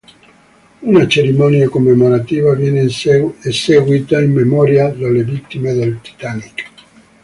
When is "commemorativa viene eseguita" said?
1.69-4.19